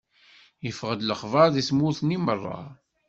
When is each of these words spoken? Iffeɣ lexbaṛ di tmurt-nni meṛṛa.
Iffeɣ 0.69 0.91
lexbaṛ 0.99 1.47
di 1.53 1.63
tmurt-nni 1.67 2.17
meṛṛa. 2.25 2.59